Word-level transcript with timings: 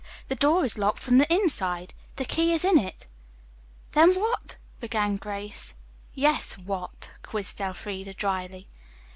The 0.29 0.35
door 0.35 0.63
is 0.63 0.79
locked 0.79 0.97
from 0.97 1.19
the 1.19 1.31
inside. 1.31 1.93
The 2.15 2.25
key 2.25 2.53
is 2.53 2.65
in 2.65 2.79
it." 2.79 3.05
"Then 3.91 4.15
what" 4.19 4.57
began 4.81 5.17
Grace. 5.17 5.75
"Yes, 6.15 6.57
what?" 6.57 7.11
quizzed 7.21 7.61
Elfreda 7.61 8.15
dryly. 8.15 8.67